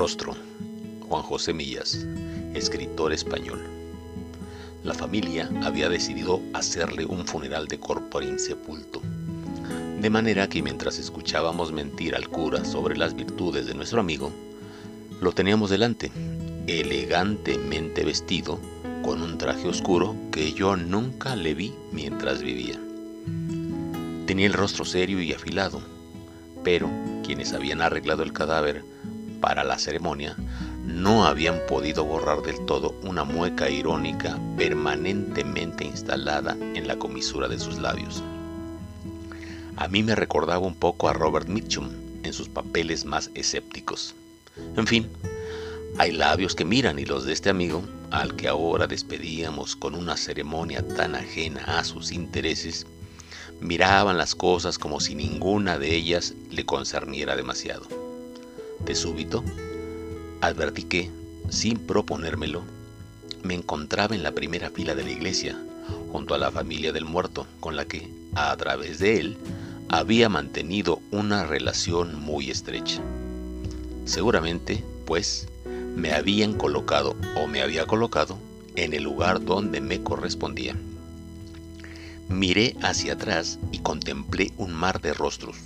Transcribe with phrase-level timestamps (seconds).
[0.00, 0.34] rostro.
[1.10, 2.06] Juan José Millas,
[2.54, 3.60] escritor español.
[4.82, 9.02] La familia había decidido hacerle un funeral de corpore insepulto.
[10.00, 14.32] De manera que mientras escuchábamos mentir al cura sobre las virtudes de nuestro amigo,
[15.20, 16.10] lo teníamos delante,
[16.66, 18.58] elegantemente vestido,
[19.02, 22.80] con un traje oscuro que yo nunca le vi mientras vivía.
[24.26, 25.82] Tenía el rostro serio y afilado,
[26.64, 26.88] pero
[27.22, 28.82] quienes habían arreglado el cadáver
[29.40, 30.36] para la ceremonia
[30.84, 37.58] no habían podido borrar del todo una mueca irónica permanentemente instalada en la comisura de
[37.58, 38.22] sus labios.
[39.76, 41.90] A mí me recordaba un poco a Robert Mitchum
[42.22, 44.14] en sus papeles más escépticos.
[44.76, 45.08] En fin,
[45.98, 50.16] hay labios que miran y los de este amigo, al que ahora despedíamos con una
[50.16, 52.86] ceremonia tan ajena a sus intereses,
[53.60, 57.99] miraban las cosas como si ninguna de ellas le concerniera demasiado.
[58.84, 59.44] De súbito,
[60.40, 61.10] advertí que,
[61.48, 62.62] sin proponérmelo,
[63.42, 65.58] me encontraba en la primera fila de la iglesia,
[66.12, 69.36] junto a la familia del muerto, con la que, a través de él,
[69.88, 73.00] había mantenido una relación muy estrecha.
[74.04, 75.48] Seguramente, pues,
[75.96, 78.38] me habían colocado o me había colocado
[78.76, 80.76] en el lugar donde me correspondía.
[82.28, 85.56] Miré hacia atrás y contemplé un mar de rostros,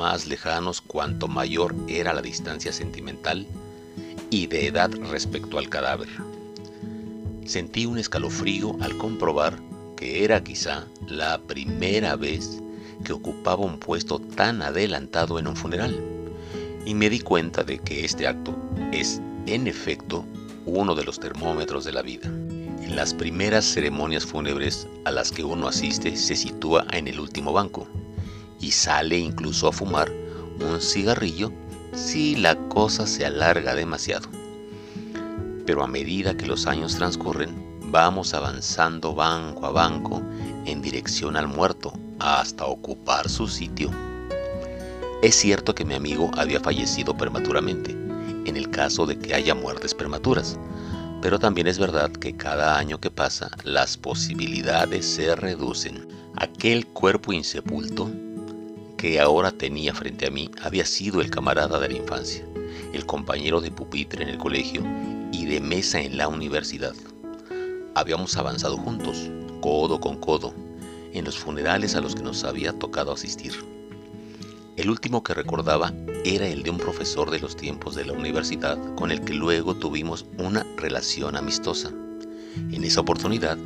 [0.00, 3.46] más lejanos cuanto mayor era la distancia sentimental
[4.30, 6.08] y de edad respecto al cadáver.
[7.44, 9.58] Sentí un escalofrío al comprobar
[9.98, 12.62] que era quizá la primera vez
[13.04, 16.02] que ocupaba un puesto tan adelantado en un funeral,
[16.86, 18.56] y me di cuenta de que este acto
[18.92, 20.24] es, en efecto,
[20.64, 22.26] uno de los termómetros de la vida.
[22.26, 27.52] En las primeras ceremonias fúnebres a las que uno asiste se sitúa en el último
[27.52, 27.86] banco
[28.60, 30.10] y sale incluso a fumar
[30.60, 31.52] un cigarrillo
[31.92, 34.28] si la cosa se alarga demasiado.
[35.66, 40.22] Pero a medida que los años transcurren, vamos avanzando banco a banco
[40.66, 43.90] en dirección al muerto hasta ocupar su sitio.
[45.22, 49.94] Es cierto que mi amigo había fallecido prematuramente, en el caso de que haya muertes
[49.94, 50.58] prematuras,
[51.20, 56.08] pero también es verdad que cada año que pasa las posibilidades se reducen.
[56.36, 58.10] Aquel cuerpo insepulto
[59.00, 62.44] que ahora tenía frente a mí había sido el camarada de la infancia,
[62.92, 64.82] el compañero de pupitre en el colegio
[65.32, 66.92] y de mesa en la universidad.
[67.94, 69.30] Habíamos avanzado juntos,
[69.62, 70.52] codo con codo,
[71.14, 73.54] en los funerales a los que nos había tocado asistir.
[74.76, 75.94] El último que recordaba
[76.26, 79.74] era el de un profesor de los tiempos de la universidad con el que luego
[79.76, 81.90] tuvimos una relación amistosa.
[82.70, 83.56] En esa oportunidad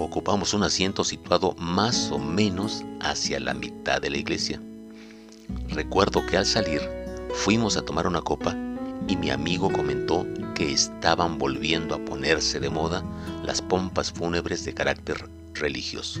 [0.00, 4.60] ocupamos un asiento situado más o menos hacia la mitad de la iglesia.
[5.68, 6.80] Recuerdo que al salir
[7.34, 8.56] fuimos a tomar una copa
[9.08, 13.02] y mi amigo comentó que estaban volviendo a ponerse de moda
[13.44, 16.20] las pompas fúnebres de carácter religioso.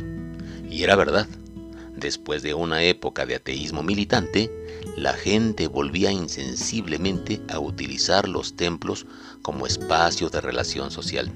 [0.70, 1.26] Y era verdad.
[1.96, 4.50] Después de una época de ateísmo militante,
[4.96, 9.06] la gente volvía insensiblemente a utilizar los templos
[9.42, 11.30] como espacio de relación social.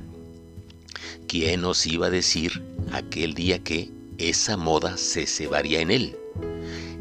[1.28, 6.16] ¿Quién nos iba a decir aquel día que esa moda se cebaría en él?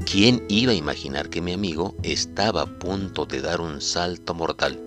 [0.06, 4.80] ¿Quién iba a imaginar que mi amigo estaba a punto de dar un salto mortal,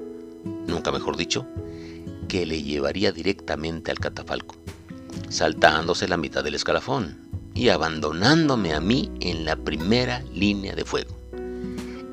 [0.68, 1.44] nunca mejor dicho,
[2.28, 4.54] que le llevaría directamente al catafalco,
[5.28, 7.18] saltándose la mitad del escalafón
[7.52, 11.18] y abandonándome a mí en la primera línea de fuego?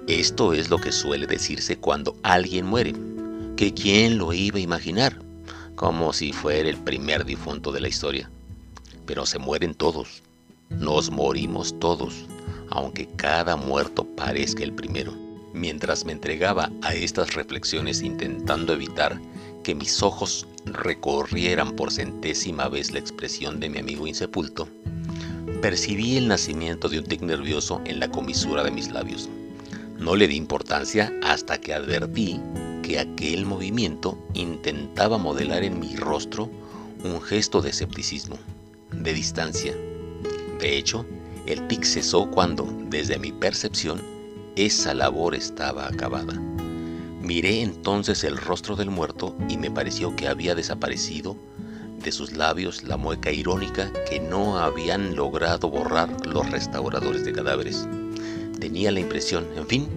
[0.08, 2.96] Esto es lo que suele decirse cuando alguien muere,
[3.56, 5.22] que quién lo iba a imaginar,
[5.76, 8.32] como si fuera el primer difunto de la historia.
[9.06, 10.24] Pero se mueren todos,
[10.72, 12.26] nos morimos todos
[12.76, 15.14] aunque cada muerto parezca el primero.
[15.54, 19.18] Mientras me entregaba a estas reflexiones intentando evitar
[19.64, 24.68] que mis ojos recorrieran por centésima vez la expresión de mi amigo insepulto,
[25.62, 29.30] percibí el nacimiento de un tic nervioso en la comisura de mis labios.
[29.98, 32.42] No le di importancia hasta que advertí
[32.84, 36.52] que aquel movimiento intentaba modelar en mi rostro
[37.06, 38.38] un gesto de escepticismo,
[38.92, 39.74] de distancia.
[40.60, 41.06] De hecho,
[41.48, 44.02] el tic cesó cuando, desde mi percepción,
[44.56, 46.34] esa labor estaba acabada.
[47.22, 51.36] Miré entonces el rostro del muerto y me pareció que había desaparecido
[52.04, 57.88] de sus labios la mueca irónica que no habían logrado borrar los restauradores de cadáveres.
[58.60, 59.88] Tenía la impresión, en fin,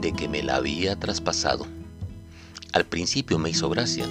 [0.00, 1.66] de que me la había traspasado.
[2.72, 4.06] Al principio me hizo gracia,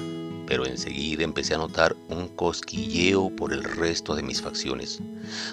[0.52, 5.00] pero enseguida empecé a notar un cosquilleo por el resto de mis facciones,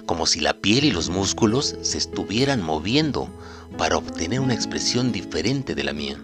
[0.06, 3.28] como si la piel y los músculos se estuvieran moviendo
[3.76, 6.20] para obtener una expresión diferente de la mía.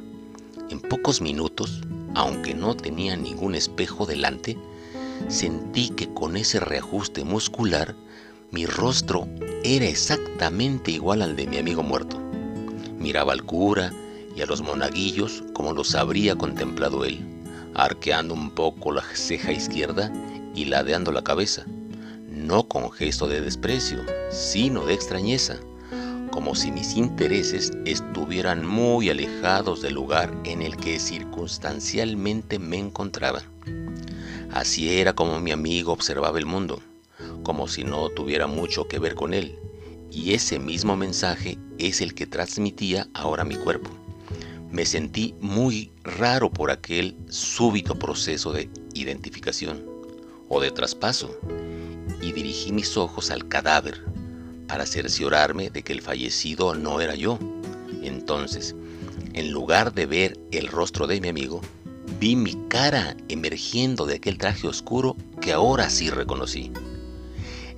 [0.71, 1.82] En pocos minutos,
[2.17, 4.59] aunque no tenía ningún espejo delante,
[5.29, 7.94] sentí que con ese reajuste muscular
[8.50, 9.29] mi rostro
[9.62, 12.21] era exactamente igual al de mi amigo muerto.
[12.99, 13.93] Miraba al cura
[14.35, 17.33] y a los monaguillos como los habría contemplado él,
[17.75, 20.12] arqueando un poco la ceja izquierda
[20.55, 21.65] y ladeando la cabeza,
[22.31, 24.00] no con gesto de desprecio,
[24.31, 25.59] sino de extrañeza,
[26.31, 33.43] como si mis intereses estuvieran muy alejados del lugar en el que circunstancialmente me encontraba.
[34.53, 36.81] Así era como mi amigo observaba el mundo,
[37.43, 39.59] como si no tuviera mucho que ver con él,
[40.11, 43.91] y ese mismo mensaje es el que transmitía ahora mi cuerpo.
[44.75, 49.87] Me sentí muy raro por aquel súbito proceso de identificación
[50.49, 51.38] o de traspaso,
[52.21, 54.05] y dirigí mis ojos al cadáver
[54.67, 57.38] para cerciorarme de que el fallecido no era yo.
[58.03, 58.75] Entonces,
[59.32, 61.61] en lugar de ver el rostro de mi amigo,
[62.19, 66.73] Vi mi cara emergiendo de aquel traje oscuro que ahora sí reconocí.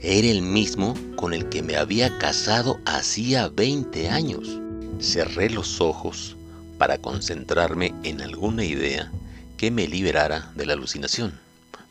[0.00, 4.60] Era el mismo con el que me había casado hacía 20 años.
[4.98, 6.35] Cerré los ojos
[6.78, 9.10] para concentrarme en alguna idea
[9.56, 11.38] que me liberara de la alucinación.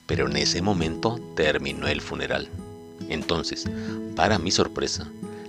[0.06, 2.48] Pero en ese momento terminó el funeral.
[3.10, 3.66] Entonces,
[4.16, 5.08] para mi sorpresa,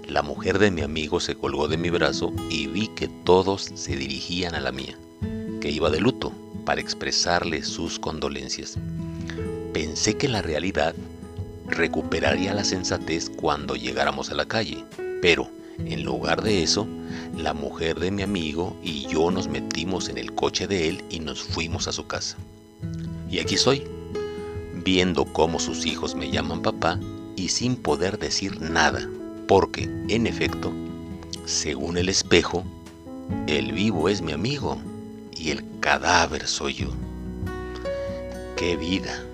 [0.08, 3.96] la mujer de mi amigo se colgó de mi brazo y vi que todos se
[3.96, 4.96] dirigían a la mía,
[5.60, 6.32] que iba de luto
[6.64, 8.76] para expresarle sus condolencias.
[9.72, 10.94] Pensé que la realidad
[11.66, 14.84] recuperaría la sensatez cuando llegáramos a la calle,
[15.20, 16.86] pero en lugar de eso,
[17.36, 21.20] la mujer de mi amigo y yo nos metimos en el coche de él y
[21.20, 22.36] nos fuimos a su casa.
[23.30, 23.84] Y aquí soy,
[24.84, 26.98] viendo cómo sus hijos me llaman papá
[27.36, 29.08] y sin poder decir nada,
[29.46, 30.72] porque, en efecto,
[31.44, 32.64] según el espejo,
[33.46, 34.78] el vivo es mi amigo
[35.36, 36.88] y el cadáver soy yo.
[38.56, 39.25] ¡Qué vida!